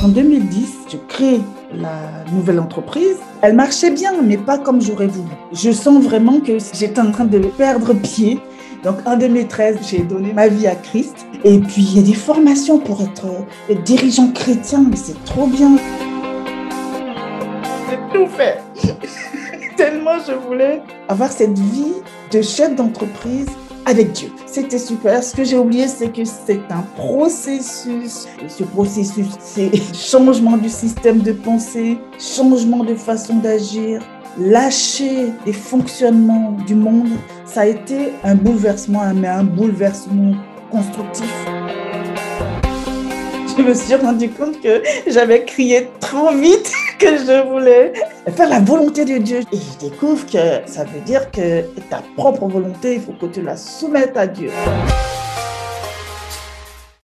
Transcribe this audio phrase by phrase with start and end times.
[0.00, 1.40] En 2010, je crée
[1.74, 3.16] la nouvelle entreprise.
[3.42, 5.28] Elle marchait bien, mais pas comme j'aurais voulu.
[5.52, 8.38] Je sens vraiment que j'étais en train de perdre pied.
[8.84, 11.26] Donc en 2013, j'ai donné ma vie à Christ.
[11.42, 15.76] Et puis il y a des formations pour être dirigeant chrétien, mais c'est trop bien.
[17.90, 18.62] J'ai tout fait.
[19.76, 21.94] Tellement je voulais avoir cette vie
[22.30, 23.46] de chef d'entreprise
[23.88, 24.28] avec Dieu.
[24.46, 25.22] C'était super.
[25.24, 28.28] Ce que j'ai oublié, c'est que c'est un processus.
[28.46, 34.02] Ce processus, c'est changement du système de pensée, changement de façon d'agir,
[34.38, 37.08] lâcher les fonctionnements du monde.
[37.46, 40.34] Ça a été un bouleversement, mais un bouleversement
[40.70, 41.32] constructif
[43.58, 47.92] je me suis rendu compte que j'avais crié trop vite que je voulais
[48.36, 49.40] faire la volonté de Dieu.
[49.52, 53.40] Et je découvre que ça veut dire que ta propre volonté, il faut que tu
[53.42, 54.50] la soumettes à Dieu.